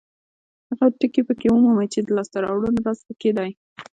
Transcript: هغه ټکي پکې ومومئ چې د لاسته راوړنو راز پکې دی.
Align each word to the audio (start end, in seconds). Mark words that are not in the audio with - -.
هغه 0.69 0.87
ټکي 0.99 1.21
پکې 1.27 1.47
ومومئ 1.51 1.87
چې 1.93 1.99
د 2.01 2.09
لاسته 2.17 2.37
راوړنو 2.45 2.83
راز 2.85 2.99
پکې 3.07 3.31
دی. 3.37 3.49